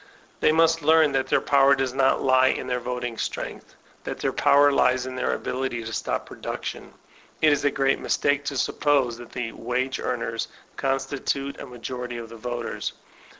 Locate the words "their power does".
1.27-1.93